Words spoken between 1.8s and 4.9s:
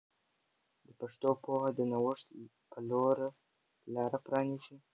نوښت په لور لاره پرانیسي.